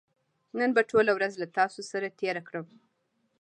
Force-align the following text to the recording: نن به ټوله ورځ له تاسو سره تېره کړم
نن 0.57 0.69
به 0.75 0.81
ټوله 0.89 1.11
ورځ 1.17 1.33
له 1.41 1.47
تاسو 1.57 1.81
سره 1.91 2.15
تېره 2.19 2.41
کړم 2.47 2.65